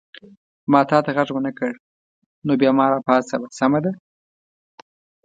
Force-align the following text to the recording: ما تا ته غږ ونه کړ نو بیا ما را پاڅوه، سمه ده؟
ما 0.71 0.81
تا 0.89 0.97
ته 1.05 1.11
غږ 1.17 1.29
ونه 1.33 1.51
کړ 1.59 1.71
نو 2.45 2.51
بیا 2.59 2.71
ما 2.77 2.85
را 2.91 2.99
پاڅوه، 3.07 3.47
سمه 3.59 3.79
ده؟ 3.85 3.91